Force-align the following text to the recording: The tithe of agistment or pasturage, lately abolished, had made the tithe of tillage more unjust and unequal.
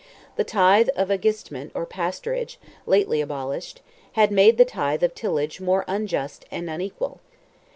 The 0.35 0.43
tithe 0.43 0.89
of 0.95 1.11
agistment 1.11 1.73
or 1.75 1.85
pasturage, 1.85 2.55
lately 2.87 3.21
abolished, 3.21 3.81
had 4.13 4.31
made 4.31 4.57
the 4.57 4.65
tithe 4.65 5.03
of 5.03 5.13
tillage 5.13 5.61
more 5.61 5.85
unjust 5.87 6.43
and 6.49 6.71
unequal. 6.71 7.19